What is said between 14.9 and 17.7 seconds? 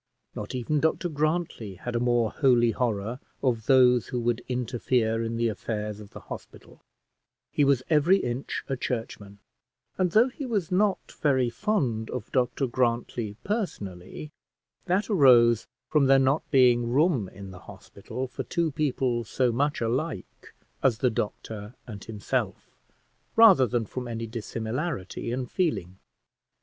arose from there not being room in the